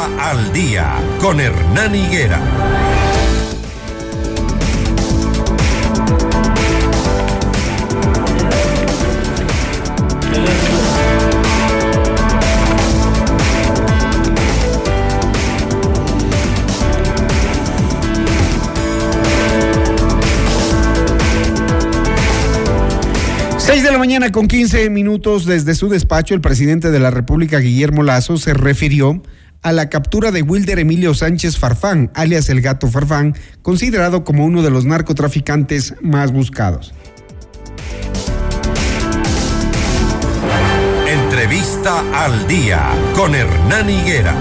[0.00, 2.40] Al día con Hernán Higuera.
[23.58, 27.58] Seis de la mañana con 15 minutos desde su despacho, el presidente de la República,
[27.58, 29.22] Guillermo Lazo, se refirió
[29.62, 34.62] a la captura de Wilder Emilio Sánchez Farfán, alias el gato Farfán, considerado como uno
[34.62, 36.94] de los narcotraficantes más buscados.
[41.06, 44.34] Entrevista al día con Hernán Higuera.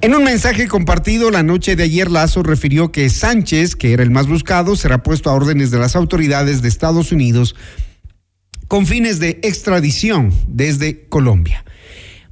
[0.00, 4.10] En un mensaje compartido la noche de ayer, Lazo refirió que Sánchez, que era el
[4.10, 7.54] más buscado, será puesto a órdenes de las autoridades de Estados Unidos
[8.72, 11.62] con fines de extradición desde Colombia.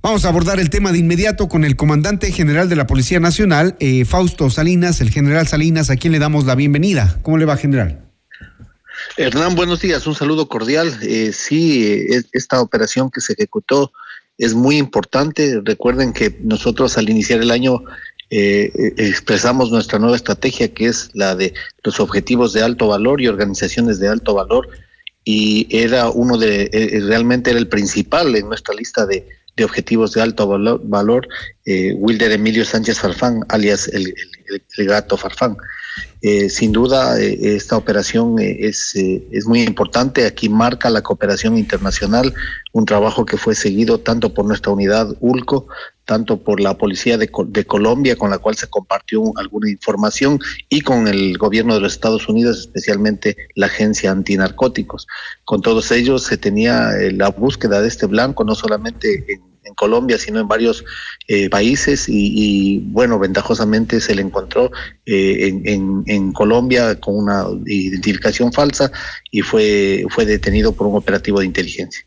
[0.00, 3.76] Vamos a abordar el tema de inmediato con el comandante general de la Policía Nacional,
[3.78, 7.18] eh, Fausto Salinas, el general Salinas, a quien le damos la bienvenida.
[7.20, 8.00] ¿Cómo le va, general?
[9.18, 10.98] Hernán, buenos días, un saludo cordial.
[11.02, 13.92] Eh, sí, eh, esta operación que se ejecutó
[14.38, 15.60] es muy importante.
[15.62, 17.82] Recuerden que nosotros al iniciar el año
[18.30, 21.52] expresamos nuestra nueva estrategia, que es la de
[21.84, 24.70] los objetivos de alto valor y organizaciones de alto valor,
[25.24, 29.26] y era uno de, eh, realmente era el principal en nuestra lista de,
[29.56, 31.28] de objetivos de alto valor, valor
[31.96, 34.14] Wilder Emilio Sánchez Farfán, alias el,
[34.76, 35.56] el gato Farfán.
[36.22, 40.26] Eh, sin duda, eh, esta operación eh, es, es muy importante.
[40.26, 42.34] Aquí marca la cooperación internacional,
[42.72, 45.66] un trabajo que fue seguido tanto por nuestra unidad ULCO,
[46.04, 50.82] tanto por la Policía de, de, Colombia, con la cual se compartió alguna información, y
[50.82, 55.06] con el gobierno de los Estados Unidos, especialmente la Agencia Antinarcóticos.
[55.44, 60.18] Con todos ellos se tenía la búsqueda de este blanco, no solamente en en Colombia,
[60.18, 60.84] sino en varios
[61.28, 64.70] eh, países y, bueno, ventajosamente se le encontró
[65.06, 68.90] eh, en, en, Colombia con una identificación falsa
[69.30, 72.04] y fue, fue detenido por un operativo de inteligencia.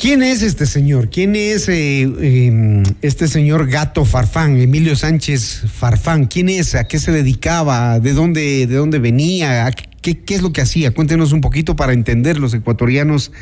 [0.00, 1.10] ¿Quién es este señor?
[1.10, 6.26] ¿Quién es eh, em, este señor Gato Farfán, Emilio Sánchez Farfán?
[6.26, 6.76] ¿Quién es?
[6.76, 7.98] ¿A qué se dedicaba?
[7.98, 9.68] ¿De dónde, de dónde venía?
[10.00, 10.92] ¿Qué, ¿Qué es lo que hacía?
[10.92, 13.32] Cuéntenos un poquito para entender los ecuatorianos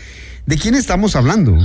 [0.47, 1.59] de quién estamos hablando.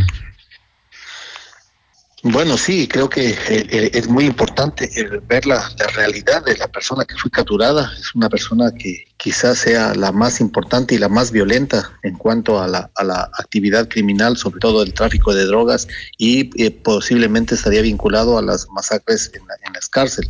[2.23, 4.87] Bueno, sí, creo que eh, eh, es muy importante
[5.27, 7.91] ver la, realidad de la persona que fue capturada.
[7.99, 12.61] Es una persona que quizás sea la más importante y la más violenta en cuanto
[12.61, 12.91] a la,
[13.39, 15.87] actividad criminal, sobre todo el tráfico de drogas,
[16.19, 20.29] y eh, posiblemente estaría vinculado a las masacres en, las cárceles.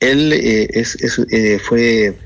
[0.00, 0.96] Él es,
[1.68, 2.18] fue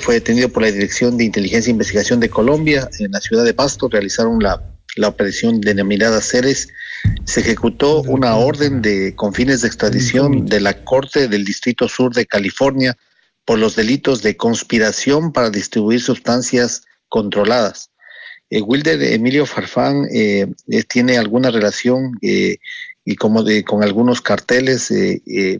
[0.00, 3.54] fue detenido por la Dirección de Inteligencia e Investigación de Colombia en la ciudad de
[3.54, 3.88] Pasto.
[3.88, 4.62] Realizaron la,
[4.96, 6.68] la operación denominada Ceres
[7.24, 12.14] se ejecutó una orden de con fines de extradición de la Corte del Distrito Sur
[12.14, 12.96] de California
[13.44, 17.90] por los delitos de conspiración para distribuir sustancias controladas.
[18.50, 20.46] Eh, Wilder Emilio Farfán eh,
[20.88, 22.58] tiene alguna relación eh,
[23.04, 24.92] y como de con algunos carteles,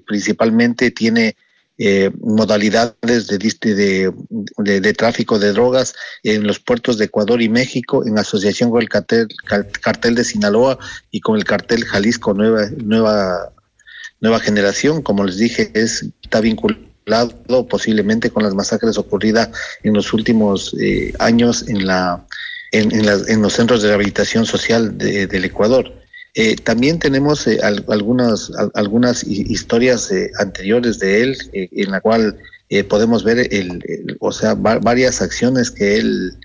[0.06, 1.36] principalmente tiene
[1.82, 4.12] eh, modalidades de,
[4.58, 8.90] de, tráfico de drogas en los puertos de Ecuador y México en asociación con el
[8.90, 9.28] cartel,
[9.80, 10.78] cartel de Sinaloa
[11.10, 13.50] y con el cartel Jalisco Nueva, Nueva,
[14.20, 15.00] Nueva Generación.
[15.00, 19.48] Como les dije, es, está vinculado posiblemente con las masacres ocurridas
[19.82, 22.26] en los últimos eh, años en, la,
[22.72, 25.99] en, en, los centros de rehabilitación social del Ecuador.
[26.34, 27.58] Eh, también tenemos eh,
[27.88, 32.38] algunas, algunas historias eh, anteriores de él, en la cual
[32.88, 36.38] podemos ver el, o sea, varias acciones que él,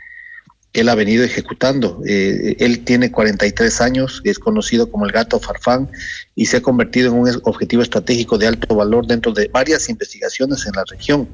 [0.74, 2.02] él ha venido ejecutando.
[2.04, 5.88] él tiene 43 años, es conocido como el gato Farfán
[6.34, 10.66] y se ha convertido en un objetivo estratégico de alto valor dentro de varias investigaciones
[10.66, 11.30] en la región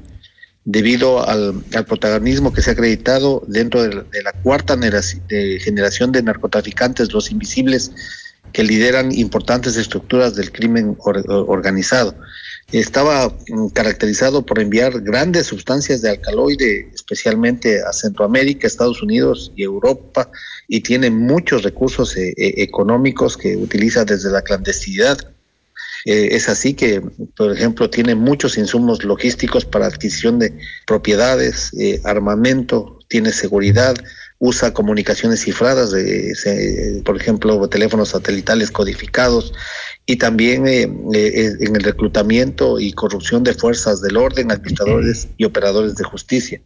[0.66, 7.30] debido al, protagonismo que se ha acreditado dentro de, la cuarta generación de narcotraficantes, los
[7.30, 7.92] invisibles,
[8.52, 12.14] que lideran importantes estructuras del crimen organizado.
[12.70, 19.62] Estaba mm, caracterizado por enviar grandes sustancias de alcaloide, especialmente a Centroamérica, Estados Unidos y
[19.62, 20.30] Europa,
[20.68, 25.18] y tiene muchos recursos eh, eh, económicos que utiliza desde la clandestinidad.
[26.06, 27.02] Eh, es así que,
[27.36, 30.56] por ejemplo, tiene muchos insumos logísticos para adquisición de
[30.86, 31.70] propiedades,
[32.04, 33.94] armamento, tiene seguridad,
[34.44, 39.54] usa comunicaciones cifradas, de, por ejemplo, teléfonos satelitales codificados,
[40.04, 45.44] y también eh, eh, en el reclutamiento y corrupción de fuerzas del orden, administradores y
[45.44, 46.60] operadores de justicia.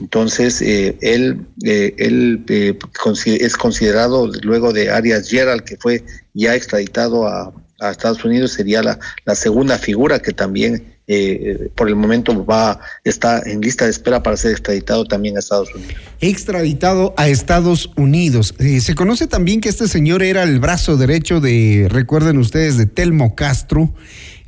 [0.00, 2.78] Entonces, eh, él, eh, él eh,
[3.26, 6.02] es considerado, luego de Arias Gerald, que fue
[6.32, 11.88] ya extraditado a, a Estados Unidos, sería la, la segunda figura que también eh, por
[11.88, 15.94] el momento va está en lista de espera para ser extraditado también a Estados Unidos.
[16.20, 18.54] Extraditado a Estados Unidos.
[18.58, 22.86] Eh, se conoce también que este señor era el brazo derecho de, recuerden ustedes, de
[22.86, 23.92] Telmo Castro,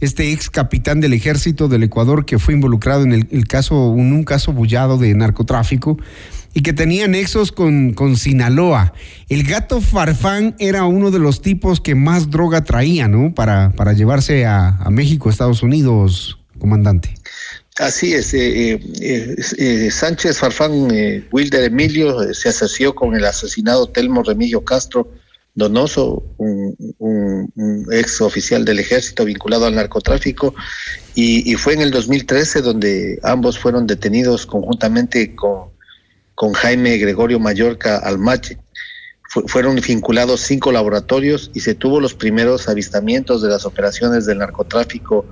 [0.01, 4.15] este ex capitán del ejército del Ecuador que fue involucrado en el, el caso, en
[4.15, 5.99] un caso bullado de narcotráfico
[6.57, 8.95] y que tenía nexos con, con Sinaloa.
[9.29, 13.35] El gato Farfán era uno de los tipos que más droga traía, ¿no?
[13.35, 17.13] Para, para llevarse a, a México, Estados Unidos, comandante.
[17.79, 20.89] Así es, eh, eh, eh, Sánchez Farfán
[21.31, 25.13] Wilder Emilio se asoció con el asesinado Telmo Remilio Castro
[25.55, 30.55] Donoso, un, un, ex oficial del ejército vinculado al narcotráfico,
[31.15, 35.76] y, fue en el 2013 donde ambos fueron detenidos conjuntamente con,
[36.37, 38.59] con Jaime Gregorio Mallorca Almache
[39.49, 45.27] fueron vinculados cinco laboratorios y se tuvo los primeros avistamientos de las operaciones del narcotráfico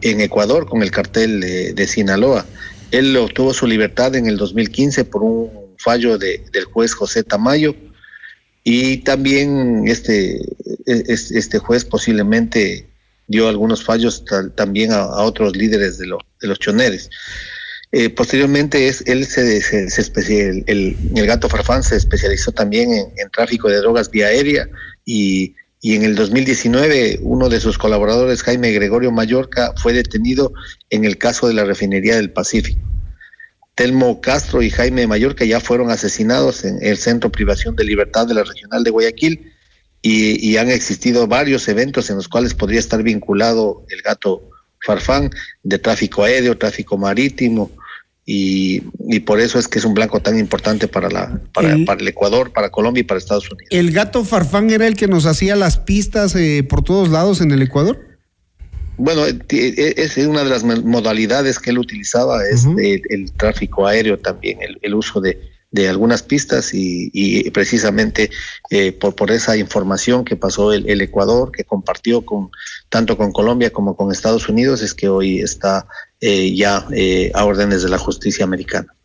[0.00, 2.44] en Ecuador con el cartel de, Sinaloa.
[2.90, 7.74] Él obtuvo su libertad en el 2015 por un fallo de, del juez José Tamayo
[8.64, 10.40] y también este,
[10.86, 12.88] este juez posiblemente
[13.28, 14.24] dio algunos fallos
[14.54, 16.06] también a, otros líderes de,
[16.40, 17.10] de los choneres.
[17.98, 23.30] Eh, posteriormente es, él se, se, especial, el, gato Farfán se especializó también en, en,
[23.30, 24.68] tráfico de drogas vía aérea
[25.06, 30.52] y, y en el 2019 uno de sus colaboradores, Jaime Gregorio Mallorca, fue detenido
[30.90, 32.82] en el caso de la refinería del Pacífico.
[33.74, 38.34] Telmo Castro y Jaime Mallorca ya fueron asesinados en el Centro Privación de Libertad de
[38.34, 39.54] la Regional de Guayaquil
[40.02, 44.50] y, y han existido varios eventos en los cuales podría estar vinculado el gato
[44.84, 45.30] Farfán
[45.62, 47.70] de tráfico aéreo, tráfico marítimo,
[48.28, 51.84] y, y, por eso es que es un blanco tan importante para, la, para, el,
[51.84, 53.68] para el Ecuador, para Colombia y para Estados Unidos.
[53.70, 57.52] ¿El gato Farfán era el que nos hacía las pistas eh, por todos lados en
[57.52, 58.00] el Ecuador?
[58.98, 62.80] Bueno, es una de las modalidades que él utilizaba, es uh -huh.
[62.80, 65.38] el, el, tráfico aéreo también, el, el uso de,
[65.70, 68.30] de algunas pistas y, y precisamente
[68.70, 72.50] eh, por, por esa información que pasó el, el, Ecuador, que compartió con
[72.88, 75.86] tanto con Colombia como con Estados Unidos, es que hoy está
[76.20, 78.95] eh, ya eh, a órdenes de la justicia americana.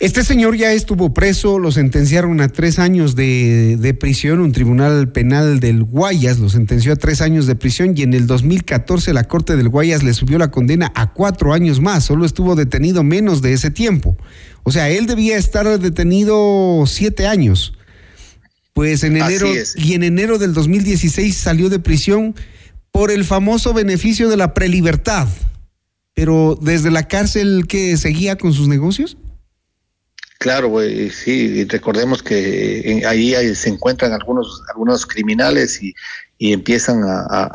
[0.00, 5.10] Este señor ya estuvo preso, lo sentenciaron a tres años de, de, prisión, un tribunal
[5.10, 9.24] penal del Guayas lo sentenció a tres años de prisión y en el 2014 la
[9.24, 13.42] Corte del Guayas le subió la condena a cuatro años más, solo estuvo detenido menos
[13.42, 14.16] de ese tiempo.
[14.62, 17.74] O sea, él debía estar detenido siete años.
[18.74, 22.36] Pues en enero y en enero del 2016 salió de prisión
[22.92, 25.26] por el famoso beneficio de la prelibertad.
[26.14, 29.16] Pero desde la cárcel que seguía con sus negocios?
[30.38, 30.72] Claro,
[31.10, 35.92] sí, recordemos que ahí, ahí, se encuentran algunos algunos criminales y,
[36.38, 37.50] y empiezan a,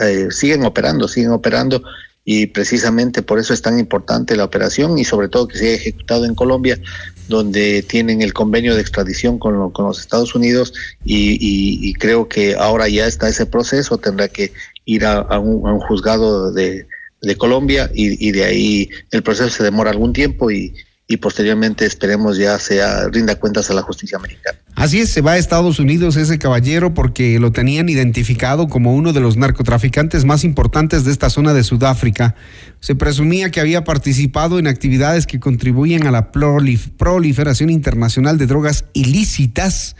[0.00, 1.82] eh, siguen operando, siguen operando
[2.24, 5.76] y precisamente por eso es tan importante la operación y sobre todo que se haya
[5.76, 6.78] ejecutado en Colombia,
[7.26, 10.72] donde tienen el convenio de extradición con, lo, con los Estados Unidos
[11.04, 14.52] y, y, y, creo que ahora ya está ese proceso, tendrá que
[14.84, 16.86] ir a, un, un, juzgado de,
[17.20, 20.74] de Colombia y, y, de ahí el proceso se demora algún tiempo y,
[21.10, 24.58] y posteriormente esperemos ya sea rinda cuentas a la justicia americana.
[24.74, 29.14] Así es, se va a Estados Unidos ese caballero porque lo tenían identificado como uno
[29.14, 32.34] de los narcotraficantes más importantes de esta zona de Sudáfrica.
[32.80, 38.46] Se presumía que había participado en actividades que contribuyen a la prolif proliferación internacional de
[38.46, 39.96] drogas ilícitas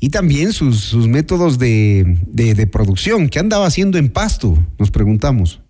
[0.00, 3.28] y también sus, métodos de, de, de producción.
[3.28, 4.58] ¿Qué andaba haciendo en Pasto?
[4.76, 5.60] Nos preguntamos.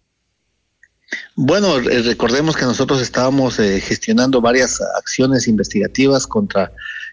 [1.40, 6.73] Bueno, recordemos que nosotros estábamos eh, gestionando varias acciones investigativas contra,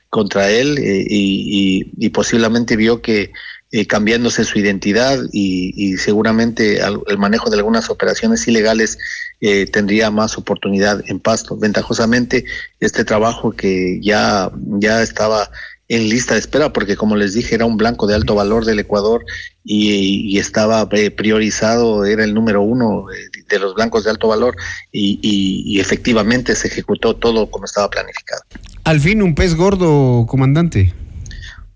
[0.10, 3.32] contra él eh, y, posiblemente vio que
[3.72, 8.98] eh, cambiándose su identidad y, y seguramente al, el manejo de algunas operaciones ilegales
[9.42, 11.56] eh, tendría más oportunidad en Pasto.
[11.56, 12.46] Ventajosamente,
[12.80, 15.52] este trabajo que ya, ya estaba
[15.88, 18.80] en lista de espera, porque como les dije, era un blanco de alto valor del
[18.80, 19.24] Ecuador
[19.64, 23.06] y, y estaba priorizado, era el número uno
[23.48, 24.56] de los blancos de alto valor
[24.92, 28.42] y, y, y, efectivamente se ejecutó todo como estaba planificado.
[28.84, 30.94] Al fin, un pez gordo, comandante.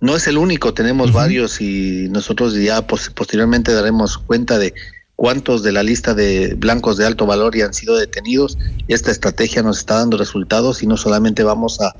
[0.02, 1.16] No es el único, tenemos uh -huh.
[1.16, 4.74] varios y nosotros ya pos posteriormente daremos cuenta de
[5.16, 8.58] cuántos de la lista de blancos de alto valor ya han sido detenidos.
[8.88, 11.94] Esta estrategia nos está dando resultados y no solamente vamos a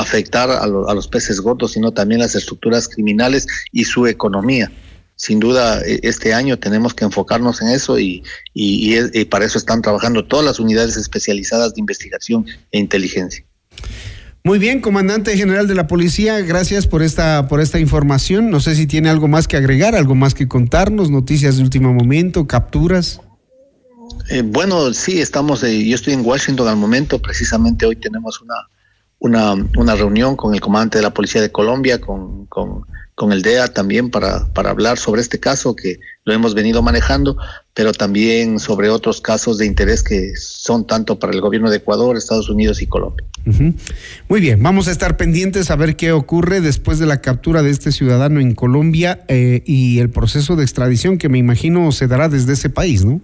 [0.00, 4.70] afectar a, lo, a, los peces gordos, sino también las estructuras criminales y su economía.
[5.16, 8.22] Sin duda, e, este año tenemos que enfocarnos en eso y,
[8.54, 13.44] y, y, y para eso están trabajando todas las unidades especializadas de investigación e inteligencia.
[14.44, 18.50] Muy bien, comandante general de la policía, gracias por esta por esta información.
[18.50, 21.94] No sé si tiene algo más que agregar, algo más que contarnos, noticias de último
[21.94, 23.20] momento, capturas.
[24.30, 25.62] Eh, bueno, sí, estamos.
[25.62, 27.20] Eh, yo estoy en Washington al momento.
[27.20, 28.54] Precisamente hoy tenemos una
[29.22, 32.46] una, una reunión con el comandante de la policía de Colombia, con,
[33.14, 37.36] con el DEA también para, para hablar sobre este caso que lo hemos venido manejando,
[37.72, 42.16] pero también sobre otros casos de interés que son tanto para el gobierno de Ecuador,
[42.16, 43.24] Estados Unidos y Colombia.
[44.28, 47.70] Muy bien, vamos a estar pendientes a ver qué ocurre después de la captura de
[47.70, 52.28] este ciudadano en Colombia eh, y el proceso de extradición que me imagino se dará
[52.28, 53.20] desde ese país, ¿no?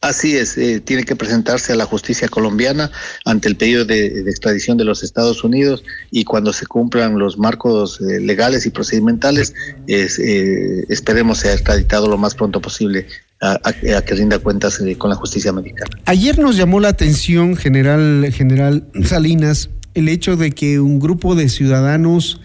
[0.00, 2.90] Así es, eh, tiene que presentarse a la justicia colombiana
[3.24, 8.00] ante el pedido de, extradición de los Estados Unidos y cuando se cumplan los marcos
[8.00, 9.54] eh, legales y procedimentales,
[9.88, 13.06] eh, esperemos sea extraditado lo más pronto posible
[13.40, 15.90] a, que rinda cuentas con la justicia americana.
[16.06, 21.48] Ayer nos llamó la atención, general, general Salinas, el hecho de que un grupo de
[21.48, 22.40] ciudadanos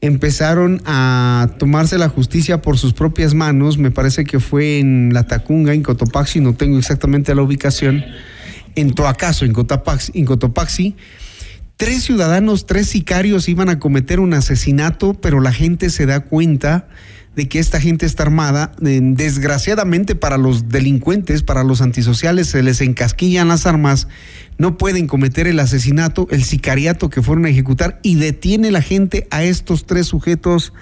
[0.00, 5.26] empezaron a tomarse la justicia por sus propias manos, me parece que fue en La
[5.26, 8.04] Tacunga, en Cotopaxi, no tengo exactamente la ubicación,
[8.76, 10.96] en Toacaso, en Cotopaxi, en Cotopaxi.
[11.76, 16.88] Tres ciudadanos, tres sicarios iban a cometer un asesinato, pero la gente se da cuenta
[17.36, 18.72] de que esta gente está armada.
[18.80, 24.08] Desgraciadamente para los delincuentes, para los antisociales, se les encasquillan las armas,
[24.58, 29.26] no pueden cometer el asesinato, el sicariato que fueron a ejecutar y detiene la gente
[29.30, 30.72] a estos tres sujetos.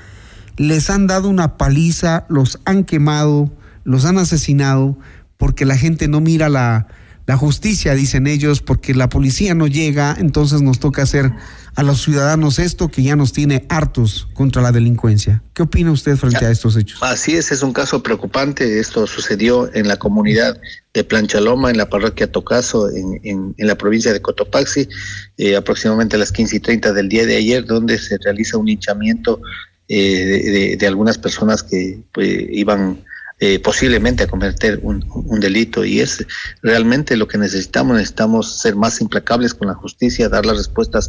[0.56, 3.52] Les han dado una paliza, los han quemado,
[3.84, 4.98] los han asesinado,
[5.36, 6.88] porque la gente no mira la,
[7.26, 11.30] la justicia, dicen ellos, porque la policía no llega, entonces nos toca hacer
[11.78, 15.44] a los ciudadanos esto que ya nos tiene hartos contra la delincuencia.
[15.54, 17.00] ¿Qué opina usted frente a estos hechos?
[17.04, 18.80] Así es, es un caso preocupante.
[18.80, 20.60] Esto sucedió en la comunidad
[20.92, 24.88] de Planchaloma, en la parroquia Tocaso, en, en, la provincia de Cotopaxi,
[25.36, 28.68] eh, aproximadamente a las 15 y 30 del día de ayer, donde se realiza un
[28.68, 29.40] hinchamiento
[29.86, 33.04] eh, de, algunas personas que pues, iban
[33.40, 34.98] eh, posiblemente a cometer un,
[35.38, 36.26] delito y es
[36.60, 41.08] realmente lo que necesitamos, necesitamos ser más implacables con la justicia, dar las respuestas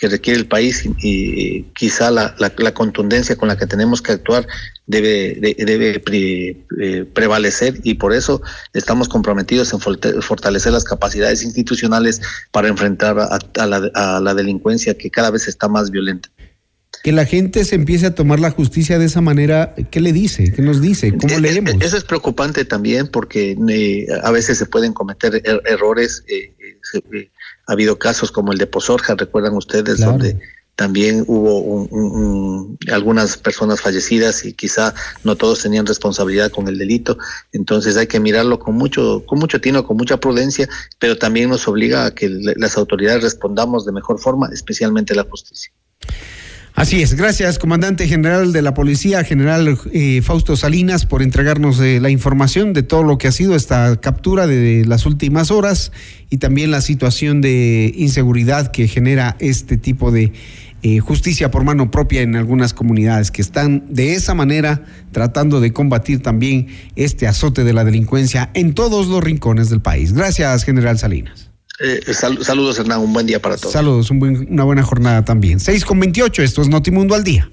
[0.00, 4.46] que requiere el país y, quizá la, la, contundencia con la que tenemos que actuar
[4.86, 8.40] debe, debe eh, prevalecer y por eso
[8.72, 9.80] estamos comprometidos en
[10.22, 15.68] fortalecer las capacidades institucionales para enfrentar a, la, a la delincuencia que cada vez está
[15.68, 16.30] más violenta
[17.02, 20.52] que la gente se empiece a tomar la justicia de esa manera, ¿qué le dice?
[20.52, 21.16] ¿Qué nos dice?
[21.16, 21.74] ¿Cómo eh, leemos?
[21.80, 26.22] Eso es preocupante también porque eh, a veces se pueden cometer er, errores.
[26.28, 26.52] Eh,
[27.70, 30.36] ha habido casos como el de Pozorja, recuerdan ustedes, donde
[30.74, 31.86] también hubo
[32.90, 37.16] algunas personas fallecidas y quizá no todos tenían responsabilidad con el delito.
[37.52, 41.68] Entonces hay que mirarlo con mucho, con mucho tino, con mucha prudencia, pero también nos
[41.68, 45.72] obliga a que las autoridades respondamos de mejor forma, especialmente la justicia.
[46.74, 52.00] Así es, gracias comandante general de la policía, general eh, Fausto Salinas, por entregarnos eh,
[52.00, 55.92] la información de todo lo que ha sido esta captura de las últimas horas
[56.30, 60.32] y también la situación de inseguridad que genera este tipo de
[60.82, 65.74] eh, justicia por mano propia en algunas comunidades que están de esa manera tratando de
[65.74, 70.14] combatir también este azote de la delincuencia en todos los rincones del país.
[70.14, 71.49] Gracias, general Salinas.
[71.80, 73.00] Eh, saludos, Hernán.
[73.00, 73.72] Un buen día para todos.
[73.72, 75.60] Saludos, una buena jornada también.
[75.60, 77.50] 6 con 28, esto es Notimundo al día.